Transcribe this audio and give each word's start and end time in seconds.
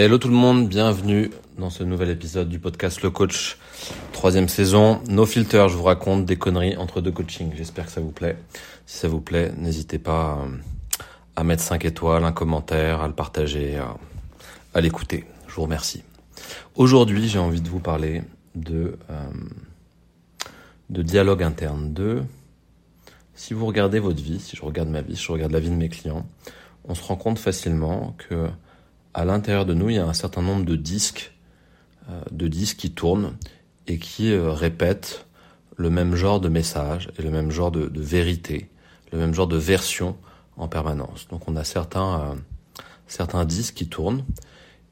Hello 0.00 0.16
tout 0.16 0.28
le 0.28 0.34
monde, 0.34 0.68
bienvenue 0.68 1.32
dans 1.58 1.70
ce 1.70 1.82
nouvel 1.82 2.10
épisode 2.10 2.48
du 2.48 2.60
podcast 2.60 3.02
Le 3.02 3.10
Coach, 3.10 3.58
troisième 4.12 4.48
saison. 4.48 5.02
No 5.08 5.26
filter, 5.26 5.66
je 5.68 5.74
vous 5.74 5.82
raconte 5.82 6.24
des 6.24 6.36
conneries 6.36 6.76
entre 6.76 7.00
deux 7.00 7.10
coachings. 7.10 7.50
J'espère 7.56 7.86
que 7.86 7.90
ça 7.90 8.00
vous 8.00 8.12
plaît. 8.12 8.36
Si 8.86 8.96
ça 8.98 9.08
vous 9.08 9.20
plaît, 9.20 9.52
n'hésitez 9.58 9.98
pas 9.98 10.46
à 11.34 11.42
mettre 11.42 11.64
5 11.64 11.84
étoiles, 11.84 12.22
un 12.22 12.30
commentaire, 12.30 13.00
à 13.00 13.08
le 13.08 13.12
partager, 13.12 13.76
à, 14.72 14.80
l'écouter. 14.80 15.24
Je 15.48 15.54
vous 15.56 15.62
remercie. 15.62 16.04
Aujourd'hui, 16.76 17.26
j'ai 17.28 17.40
envie 17.40 17.60
de 17.60 17.68
vous 17.68 17.80
parler 17.80 18.22
de, 18.54 18.96
euh, 19.10 19.30
de 20.90 21.02
dialogue 21.02 21.42
interne. 21.42 21.92
De, 21.92 22.22
si 23.34 23.52
vous 23.52 23.66
regardez 23.66 23.98
votre 23.98 24.22
vie, 24.22 24.38
si 24.38 24.54
je 24.54 24.62
regarde 24.62 24.90
ma 24.90 25.00
vie, 25.00 25.16
si 25.16 25.24
je 25.24 25.32
regarde 25.32 25.50
la 25.50 25.58
vie 25.58 25.70
de 25.70 25.74
mes 25.74 25.88
clients, 25.88 26.24
on 26.84 26.94
se 26.94 27.02
rend 27.02 27.16
compte 27.16 27.40
facilement 27.40 28.14
que 28.16 28.48
à 29.14 29.24
l'intérieur 29.24 29.66
de 29.66 29.74
nous, 29.74 29.90
il 29.90 29.96
y 29.96 29.98
a 29.98 30.06
un 30.06 30.14
certain 30.14 30.42
nombre 30.42 30.64
de 30.64 30.76
disques, 30.76 31.32
euh, 32.10 32.20
de 32.30 32.48
disques 32.48 32.78
qui 32.78 32.90
tournent 32.90 33.36
et 33.86 33.98
qui 33.98 34.32
euh, 34.32 34.52
répètent 34.52 35.26
le 35.76 35.90
même 35.90 36.14
genre 36.14 36.40
de 36.40 36.48
message 36.48 37.10
et 37.18 37.22
le 37.22 37.30
même 37.30 37.50
genre 37.50 37.70
de, 37.70 37.90
vérité, 38.00 38.68
le 39.12 39.18
même 39.18 39.34
genre 39.34 39.46
de 39.46 39.56
version 39.56 40.16
en 40.56 40.68
permanence. 40.68 41.28
Donc 41.28 41.48
on 41.48 41.56
a 41.56 41.64
certains, 41.64 42.20
euh, 42.20 42.34
certains 43.06 43.44
disques 43.44 43.74
qui 43.74 43.88
tournent 43.88 44.24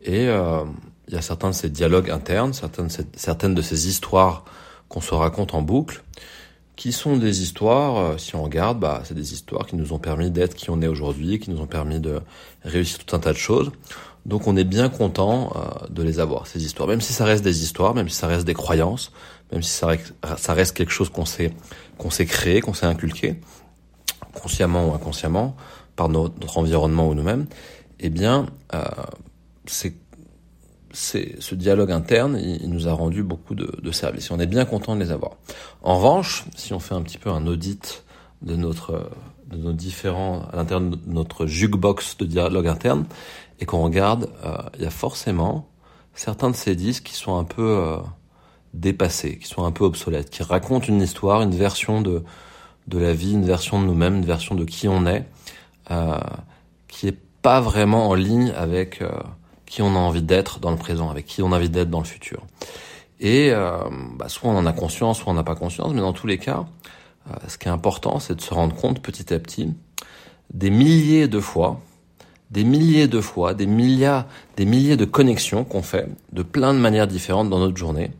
et 0.00 0.26
il 0.26 1.14
y 1.14 1.16
a 1.16 1.22
certains 1.22 1.50
de 1.50 1.54
ces 1.54 1.68
dialogues 1.68 2.10
internes, 2.10 2.52
certaines, 2.52 2.88
certaines 3.16 3.54
de 3.54 3.62
ces 3.62 3.88
histoires 3.88 4.44
qu'on 4.88 5.00
se 5.00 5.14
raconte 5.14 5.54
en 5.54 5.62
boucle, 5.62 6.04
qui 6.76 6.92
sont 6.92 7.16
des 7.16 7.42
histoires, 7.42 8.20
si 8.20 8.36
on 8.36 8.42
regarde, 8.42 8.78
bah, 8.78 9.02
c'est 9.04 9.14
des 9.14 9.32
histoires 9.32 9.66
qui 9.66 9.76
nous 9.76 9.92
ont 9.94 9.98
permis 9.98 10.30
d'être 10.30 10.54
qui 10.54 10.70
on 10.70 10.82
est 10.82 10.86
aujourd'hui, 10.86 11.38
qui 11.38 11.50
nous 11.50 11.60
ont 11.60 11.66
permis 11.66 12.00
de 12.00 12.20
réussir 12.62 12.98
tout 12.98 13.16
un 13.16 13.18
tas 13.18 13.32
de 13.32 13.38
choses. 13.38 13.72
Donc 14.26 14.48
on 14.48 14.56
est 14.56 14.64
bien 14.64 14.88
content 14.88 15.52
euh, 15.54 15.86
de 15.88 16.02
les 16.02 16.18
avoir, 16.18 16.48
ces 16.48 16.64
histoires. 16.64 16.88
Même 16.88 17.00
si 17.00 17.12
ça 17.12 17.24
reste 17.24 17.44
des 17.44 17.62
histoires, 17.62 17.94
même 17.94 18.08
si 18.08 18.16
ça 18.16 18.26
reste 18.26 18.44
des 18.44 18.54
croyances, 18.54 19.12
même 19.52 19.62
si 19.62 19.70
ça 19.70 19.86
reste, 19.86 20.76
quelque 20.76 20.90
chose 20.90 21.08
qu'on 21.08 21.24
s'est 21.24 21.52
qu'on 21.96 22.10
s'est 22.10 22.26
créé, 22.26 22.60
qu'on 22.60 22.74
s'est 22.74 22.86
inculqué, 22.86 23.36
consciemment 24.34 24.90
ou 24.90 24.94
inconsciemment, 24.94 25.56
par 25.94 26.08
notre, 26.08 26.58
environnement 26.58 27.08
ou 27.08 27.14
nous-mêmes, 27.14 27.46
eh 28.00 28.10
bien, 28.10 28.46
euh, 28.74 28.82
c'est 29.64 29.94
ce 30.96 31.54
dialogue 31.54 31.92
interne, 31.92 32.38
il, 32.38 32.70
nous 32.70 32.88
a 32.88 32.92
rendu 32.92 33.22
beaucoup 33.22 33.54
de, 33.54 33.70
de 33.82 33.90
services. 33.92 34.30
On 34.30 34.38
est 34.38 34.46
bien 34.46 34.64
content 34.64 34.94
de 34.94 35.00
les 35.00 35.10
avoir. 35.10 35.32
En 35.82 35.96
revanche, 35.96 36.44
si 36.56 36.72
on 36.72 36.80
fait 36.80 36.94
un 36.94 37.02
petit 37.02 37.18
peu 37.18 37.30
un 37.30 37.46
audit 37.46 38.04
de 38.42 38.56
notre 38.56 39.10
de 39.48 39.56
nos 39.56 39.72
différents 39.72 40.42
à 40.52 40.56
l'intérieur 40.56 40.90
de 40.90 40.98
notre 41.06 41.46
jukebox 41.46 42.16
de 42.16 42.24
dialogue 42.24 42.66
interne, 42.66 43.06
et 43.60 43.64
qu'on 43.64 43.82
regarde, 43.82 44.28
euh, 44.44 44.56
il 44.76 44.82
y 44.82 44.86
a 44.86 44.90
forcément 44.90 45.68
certains 46.14 46.50
de 46.50 46.56
ces 46.56 46.74
disques 46.74 47.04
qui 47.04 47.14
sont 47.14 47.38
un 47.38 47.44
peu 47.44 47.62
euh, 47.62 47.98
dépassés, 48.74 49.38
qui 49.38 49.46
sont 49.46 49.64
un 49.64 49.70
peu 49.70 49.84
obsolètes, 49.84 50.30
qui 50.30 50.42
racontent 50.42 50.86
une 50.86 51.00
histoire, 51.00 51.42
une 51.42 51.54
version 51.54 52.02
de 52.02 52.24
de 52.86 52.98
la 52.98 53.12
vie, 53.12 53.32
une 53.32 53.44
version 53.44 53.80
de 53.80 53.86
nous-mêmes, 53.86 54.16
une 54.16 54.24
version 54.24 54.54
de 54.54 54.64
qui 54.64 54.88
on 54.88 55.06
est, 55.06 55.24
euh, 55.90 56.18
qui 56.88 57.08
est 57.08 57.18
pas 57.42 57.60
vraiment 57.60 58.08
en 58.08 58.14
ligne 58.14 58.52
avec 58.56 59.02
euh, 59.02 59.10
qui 59.66 59.82
on 59.82 59.94
a 59.94 59.98
envie 59.98 60.22
d'être 60.22 60.60
dans 60.60 60.70
le 60.70 60.76
présent, 60.76 61.10
avec 61.10 61.26
qui 61.26 61.42
on 61.42 61.52
a 61.52 61.56
envie 61.56 61.70
d'être 61.70 61.90
dans 61.90 62.00
le 62.00 62.06
futur. 62.06 62.42
Et 63.20 63.50
euh, 63.50 63.78
bah, 64.16 64.28
soit 64.28 64.50
on 64.50 64.56
en 64.56 64.66
a 64.66 64.72
conscience, 64.72 65.18
soit 65.18 65.32
on 65.32 65.36
n'a 65.36 65.44
pas 65.44 65.56
conscience, 65.56 65.92
mais 65.92 66.00
dans 66.00 66.12
tous 66.12 66.26
les 66.26 66.38
cas, 66.38 66.66
ce 67.48 67.58
qui 67.58 67.66
est 67.66 67.72
important, 67.72 68.20
c'est 68.20 68.36
de 68.36 68.40
se 68.40 68.54
rendre 68.54 68.76
compte 68.76 69.02
petit 69.02 69.34
à 69.34 69.38
petit 69.40 69.74
des 70.54 70.70
milliers 70.70 71.26
de 71.26 71.40
fois 71.40 71.80
des 72.50 72.64
milliers 72.64 73.08
de 73.08 73.20
fois, 73.20 73.54
des 73.54 73.66
milliards, 73.66 74.26
des 74.56 74.64
milliers 74.64 74.96
de 74.96 75.04
connexions 75.04 75.64
qu'on 75.64 75.82
fait 75.82 76.08
de 76.32 76.42
plein 76.42 76.72
de 76.74 76.78
manières 76.78 77.06
différentes 77.06 77.50
dans 77.50 77.58
notre 77.58 77.76
journée 77.76 78.12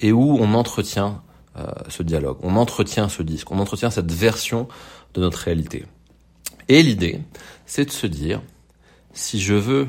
et 0.00 0.12
où 0.12 0.38
on 0.40 0.54
entretient 0.54 1.22
euh, 1.56 1.66
ce 1.88 2.02
dialogue, 2.02 2.38
on 2.42 2.56
entretient 2.56 3.08
ce 3.08 3.22
disque, 3.22 3.50
on 3.50 3.58
entretient 3.58 3.90
cette 3.90 4.12
version 4.12 4.68
de 5.14 5.20
notre 5.20 5.38
réalité. 5.38 5.84
Et 6.68 6.82
l'idée, 6.82 7.20
c'est 7.66 7.86
de 7.86 7.90
se 7.90 8.06
dire, 8.06 8.40
si 9.12 9.40
je 9.40 9.54
veux 9.54 9.88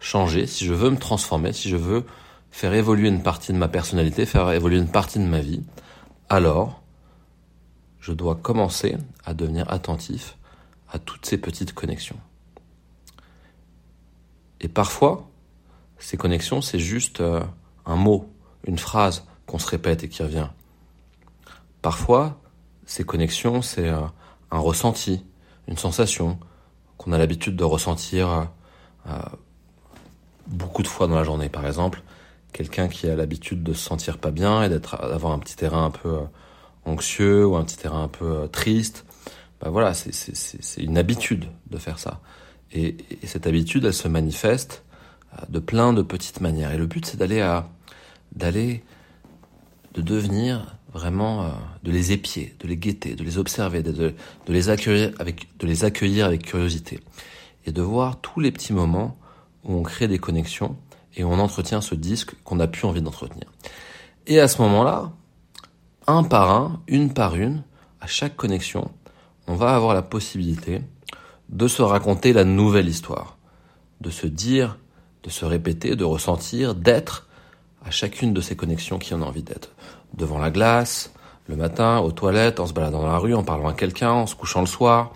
changer, 0.00 0.46
si 0.46 0.64
je 0.64 0.74
veux 0.74 0.90
me 0.90 0.96
transformer, 0.96 1.52
si 1.52 1.68
je 1.68 1.76
veux 1.76 2.04
faire 2.50 2.74
évoluer 2.74 3.08
une 3.08 3.22
partie 3.22 3.52
de 3.52 3.58
ma 3.58 3.68
personnalité, 3.68 4.26
faire 4.26 4.50
évoluer 4.52 4.78
une 4.78 4.90
partie 4.90 5.18
de 5.18 5.24
ma 5.24 5.40
vie, 5.40 5.62
alors 6.28 6.82
je 8.00 8.12
dois 8.12 8.36
commencer 8.36 8.96
à 9.24 9.34
devenir 9.34 9.70
attentif 9.70 10.36
à 10.90 10.98
toutes 10.98 11.26
ces 11.26 11.38
petites 11.38 11.74
connexions. 11.74 12.18
Et 14.60 14.68
parfois, 14.68 15.28
ces 15.98 16.16
connexions, 16.16 16.60
c'est 16.60 16.78
juste 16.78 17.20
euh, 17.20 17.42
un 17.86 17.96
mot, 17.96 18.32
une 18.66 18.78
phrase 18.78 19.26
qu'on 19.46 19.58
se 19.58 19.68
répète 19.68 20.04
et 20.04 20.08
qui 20.08 20.22
revient. 20.22 20.48
Parfois, 21.82 22.40
ces 22.86 23.04
connexions, 23.04 23.62
c'est 23.62 23.88
euh, 23.88 24.00
un 24.50 24.58
ressenti, 24.58 25.24
une 25.68 25.76
sensation 25.76 26.38
qu'on 26.96 27.12
a 27.12 27.18
l'habitude 27.18 27.56
de 27.56 27.64
ressentir 27.64 28.48
euh, 29.06 29.12
beaucoup 30.48 30.82
de 30.82 30.88
fois 30.88 31.06
dans 31.06 31.16
la 31.16 31.24
journée. 31.24 31.48
Par 31.48 31.66
exemple, 31.66 32.02
quelqu'un 32.52 32.88
qui 32.88 33.08
a 33.08 33.14
l'habitude 33.14 33.62
de 33.62 33.72
se 33.72 33.84
sentir 33.84 34.18
pas 34.18 34.30
bien 34.30 34.62
et 34.62 34.68
d'être 34.68 34.96
d'avoir 35.08 35.32
un 35.32 35.38
petit 35.38 35.56
terrain 35.56 35.86
un 35.86 35.90
peu 35.90 36.18
anxieux 36.84 37.46
ou 37.46 37.56
un 37.56 37.64
petit 37.64 37.76
terrain 37.76 38.04
un 38.04 38.08
peu 38.08 38.48
triste, 38.50 39.04
bah 39.60 39.70
voilà, 39.70 39.92
c'est 39.94 40.82
une 40.82 40.98
habitude 40.98 41.46
de 41.70 41.78
faire 41.78 41.98
ça. 41.98 42.20
Et, 42.72 42.96
cette 43.24 43.46
habitude, 43.46 43.84
elle 43.84 43.94
se 43.94 44.08
manifeste 44.08 44.84
euh, 45.34 45.42
de 45.48 45.58
plein 45.58 45.92
de 45.92 46.02
petites 46.02 46.40
manières. 46.40 46.72
Et 46.72 46.78
le 46.78 46.86
but, 46.86 47.04
c'est 47.06 47.16
d'aller 47.16 47.40
à, 47.40 47.68
d'aller, 48.34 48.84
de 49.94 50.02
devenir 50.02 50.76
vraiment, 50.92 51.44
euh, 51.44 51.48
de 51.82 51.90
les 51.90 52.12
épier, 52.12 52.54
de 52.60 52.68
les 52.68 52.76
guetter, 52.76 53.14
de 53.14 53.24
les 53.24 53.38
observer, 53.38 53.82
de, 53.82 53.92
de, 53.92 54.14
les 54.48 54.70
accueillir 54.70 55.12
avec, 55.18 55.48
de 55.58 55.66
les 55.66 55.84
accueillir 55.84 56.26
avec 56.26 56.42
curiosité. 56.42 57.00
Et 57.66 57.72
de 57.72 57.82
voir 57.82 58.20
tous 58.20 58.40
les 58.40 58.52
petits 58.52 58.72
moments 58.72 59.18
où 59.64 59.74
on 59.74 59.82
crée 59.82 60.08
des 60.08 60.18
connexions 60.18 60.76
et 61.16 61.24
on 61.24 61.38
entretient 61.38 61.80
ce 61.80 61.94
disque 61.94 62.34
qu'on 62.44 62.56
n'a 62.56 62.68
plus 62.68 62.86
envie 62.86 63.02
d'entretenir. 63.02 63.50
Et 64.26 64.40
à 64.40 64.48
ce 64.48 64.60
moment-là, 64.62 65.10
un 66.06 66.22
par 66.22 66.50
un, 66.50 66.80
une 66.86 67.12
par 67.12 67.34
une, 67.36 67.62
à 68.00 68.06
chaque 68.06 68.36
connexion, 68.36 68.90
on 69.46 69.54
va 69.54 69.74
avoir 69.74 69.94
la 69.94 70.02
possibilité 70.02 70.82
de 71.48 71.68
se 71.68 71.82
raconter 71.82 72.32
la 72.32 72.44
nouvelle 72.44 72.88
histoire, 72.88 73.38
de 74.00 74.10
se 74.10 74.26
dire, 74.26 74.78
de 75.22 75.30
se 75.30 75.44
répéter, 75.44 75.96
de 75.96 76.04
ressentir, 76.04 76.74
d'être 76.74 77.26
à 77.84 77.90
chacune 77.90 78.34
de 78.34 78.40
ces 78.40 78.56
connexions 78.56 78.98
qui 78.98 79.14
en 79.14 79.22
a 79.22 79.24
envie 79.24 79.42
d'être. 79.42 79.70
Devant 80.14 80.38
la 80.38 80.50
glace, 80.50 81.12
le 81.46 81.56
matin, 81.56 81.98
aux 82.00 82.12
toilettes, 82.12 82.60
en 82.60 82.66
se 82.66 82.72
baladant 82.72 83.00
dans 83.00 83.08
la 83.08 83.18
rue, 83.18 83.34
en 83.34 83.42
parlant 83.42 83.68
à 83.68 83.72
quelqu'un, 83.72 84.10
en 84.10 84.26
se 84.26 84.34
couchant 84.34 84.60
le 84.60 84.66
soir, 84.66 85.12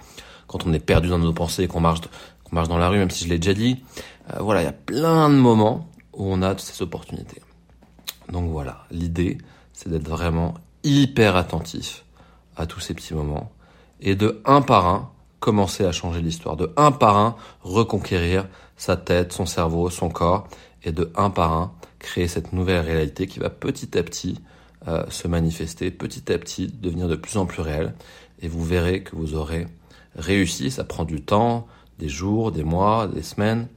quand 0.47 0.67
on 0.67 0.73
est 0.73 0.81
perdu 0.81 1.09
dans 1.09 1.19
nos 1.19 1.33
pensées 1.33 1.65
et 1.65 1.69
qu'on 1.69 1.81
marche, 1.81 2.01
qu'on 2.45 2.57
marche 2.57 2.69
dans 2.69 2.79
la 2.79 2.89
rue, 2.89 2.99
même 2.99 3.11
si 3.11 3.25
je 3.25 3.29
l'ai 3.29 3.39
déjà 3.39 3.55
dit. 3.55 3.83
Euh, 4.31 4.39
voilà, 4.41 4.63
il 4.63 4.65
y 4.65 4.69
a 4.69 4.73
plein 4.73 5.29
de 5.29 5.35
moments 5.35 5.89
où 6.13 6.27
on 6.27 6.43
a 6.43 6.57
ces 6.59 6.83
opportunités. 6.83 7.43
Donc 8.31 8.51
voilà, 8.51 8.85
l'idée, 8.91 9.39
c'est 9.73 9.89
d'être 9.89 10.09
vraiment 10.09 10.55
hyper 10.85 11.37
attentif 11.37 12.05
à 12.57 12.67
tous 12.67 12.81
ces 12.81 12.95
petits 12.95 13.15
moments 13.15 13.51
et 14.01 14.15
de 14.15 14.41
un 14.45 14.63
par 14.63 14.87
un 14.87 15.11
commencer 15.41 15.85
à 15.85 15.93
changer 15.93 16.21
l'histoire, 16.21 16.57
de 16.57 16.73
un 16.77 16.93
par 16.93 17.17
un 17.17 17.37
reconquérir 17.63 18.47
sa 18.77 18.97
tête, 18.97 19.33
son 19.33 19.47
cerveau, 19.47 19.91
son 19.91 20.09
corps, 20.09 20.47
et 20.85 20.93
de 20.93 21.13
un 21.17 21.31
par 21.31 21.53
un 21.53 21.73
créer 21.99 22.29
cette 22.29 22.53
nouvelle 22.53 22.85
réalité 22.85 23.27
qui 23.27 23.39
va 23.39 23.51
petit 23.51 23.97
à 23.99 24.03
petit 24.03 24.41
euh, 24.89 25.05
se 25.09 25.29
manifester, 25.29 25.91
petit 25.91 26.33
à 26.33 26.39
petit 26.39 26.69
devenir 26.69 27.09
de 27.09 27.17
plus 27.17 27.37
en 27.37 27.47
plus 27.47 27.61
réelle, 27.61 27.95
et 28.41 28.49
vous 28.49 28.65
verrez 28.65 29.03
que 29.03 29.17
vous 29.17 29.35
aurez 29.35 29.67
réussi, 30.17 30.71
ça 30.71 30.85
prend 30.85 31.05
du 31.05 31.23
temps, 31.23 31.67
des 31.99 32.09
jours, 32.09 32.53
des 32.53 32.65
mois, 32.65 33.09
des 33.09 33.23
semaines, 33.23 33.69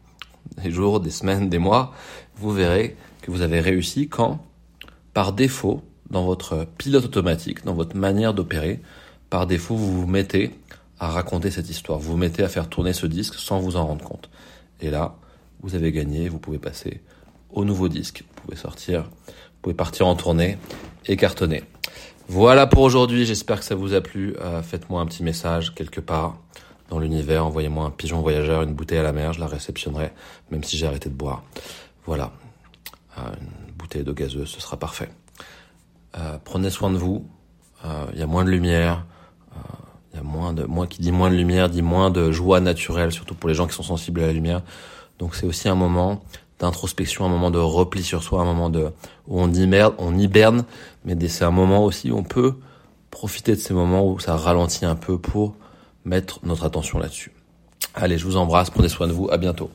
des 0.64 0.72
jours, 0.72 1.00
des 1.00 1.12
semaines, 1.12 1.50
des 1.50 1.58
mois, 1.58 1.94
vous 2.38 2.52
verrez 2.52 2.96
que 3.22 3.32
vous 3.32 3.42
avez 3.42 3.60
réussi 3.60 4.08
quand, 4.08 4.40
par 5.14 5.34
défaut, 5.34 5.82
dans 6.10 6.26
votre 6.26 6.68
pilote 6.78 7.06
automatique, 7.06 7.66
dans 7.66 7.74
votre 7.74 7.96
manière 7.96 8.34
d'opérer, 8.34 8.80
par 9.30 9.48
défaut, 9.48 9.76
vous 9.76 10.02
vous 10.02 10.08
mettez 10.08 10.52
à 11.00 11.10
raconter 11.10 11.52
cette 11.52 11.70
histoire. 11.70 12.00
Vous 12.00 12.12
vous 12.12 12.18
mettez 12.18 12.44
à 12.44 12.48
faire 12.48 12.70
tourner 12.70 12.94
ce 12.94 13.08
disque 13.08 13.36
sans 13.36 13.60
vous 13.60 13.76
en 13.76 13.86
rendre 13.86 14.06
compte. 14.06 14.30
Et 14.82 14.90
là, 14.90 15.16
vous 15.62 15.76
avez 15.76 15.92
gagné, 15.92 16.30
vous 16.30 16.40
pouvez 16.40 16.60
passer 16.60 17.02
au 17.52 17.66
nouveau 17.66 17.90
disque. 17.90 18.24
Vous 18.28 18.42
pouvez 18.44 18.58
sortir, 18.58 19.04
vous 19.28 19.62
pouvez 19.62 19.76
partir 19.76 20.08
en 20.08 20.16
tournée 20.16 20.58
et 21.08 21.18
cartonner. 21.18 21.64
Voilà 22.28 22.68
pour 22.68 22.84
aujourd'hui, 22.84 23.26
j'espère 23.26 23.60
que 23.60 23.66
ça 23.66 23.76
vous 23.76 23.94
a 23.94 24.02
plu. 24.02 24.36
Euh, 24.42 24.62
faites-moi 24.62 25.02
un 25.02 25.06
petit 25.06 25.24
message 25.24 25.74
quelque 25.76 26.02
part 26.02 26.38
dans 26.90 27.00
l'univers, 27.00 27.46
envoyez-moi 27.46 27.86
un 27.86 27.92
pigeon 27.92 28.22
voyageur, 28.22 28.62
une 28.64 28.74
bouteille 28.74 29.00
à 29.00 29.04
la 29.04 29.14
mer, 29.14 29.34
je 29.34 29.40
la 29.40 29.48
réceptionnerai, 29.48 30.12
même 30.52 30.64
si 30.64 30.78
j'ai 30.78 30.86
arrêté 30.86 31.10
de 31.10 31.16
boire. 31.16 31.44
Voilà, 32.06 32.32
euh, 33.18 33.22
une 33.40 33.74
bouteille 33.74 34.04
d'eau 34.04 34.14
gazeuse, 34.14 34.50
ce 34.50 34.62
sera 34.62 34.78
parfait. 34.78 35.10
Euh, 36.18 36.38
prenez 36.44 36.70
soin 36.70 36.92
de 36.92 36.98
vous, 36.98 37.28
euh, 37.84 38.06
il 38.14 38.18
euh, 38.18 38.20
y 38.20 38.24
a 38.24 38.28
moins 38.28 38.46
de 38.46 38.50
lumière, 38.50 39.06
euh, 39.54 40.16
y 40.16 40.20
a 40.20 40.24
moins 40.24 40.54
de... 40.54 40.64
Moi 40.64 40.88
qui 40.88 41.02
dis 41.02 41.12
moins 41.12 41.30
de 41.30 41.36
lumière, 41.36 41.70
dit 41.70 41.82
moins 41.82 42.10
de 42.10 42.32
joie 42.32 42.60
naturelle, 42.60 43.12
surtout 43.12 43.36
pour 43.36 43.50
les 43.50 43.56
gens 43.56 43.68
qui 43.68 43.74
sont 43.74 43.84
sensibles 43.84 44.22
à 44.22 44.28
la 44.28 44.34
lumière. 44.34 44.62
Donc 45.20 45.36
c'est 45.36 45.46
aussi 45.46 45.68
un 45.68 45.76
moment 45.76 46.24
d'introspection, 46.60 47.26
un 47.26 47.30
moment 47.30 47.52
de 47.52 47.60
repli 47.60 48.04
sur 48.04 48.24
soi, 48.24 48.42
un 48.42 48.46
moment 48.46 48.70
de 48.70 48.92
où 49.28 49.42
on 49.42 49.52
hiberne, 49.52 49.94
on 49.98 50.18
hiberne, 50.18 50.66
mais 51.04 51.16
c'est 51.28 51.44
un 51.44 51.52
moment 51.52 51.84
aussi 51.84 52.12
où 52.12 52.18
on 52.18 52.24
peut 52.24 52.56
profiter 53.12 53.54
de 53.56 53.60
ces 53.60 53.74
moments 53.74 54.08
où 54.08 54.20
ça 54.20 54.36
ralentit 54.36 54.86
un 54.86 54.96
peu 54.96 55.18
pour 55.18 55.56
mettre 56.06 56.40
notre 56.44 56.64
attention 56.64 57.00
là-dessus. 57.00 57.32
Allez, 57.94 58.18
je 58.18 58.26
vous 58.26 58.38
embrasse, 58.38 58.70
prenez 58.70 58.90
soin 58.90 59.08
de 59.08 59.14
vous, 59.14 59.30
à 59.32 59.38
bientôt. 59.38 59.70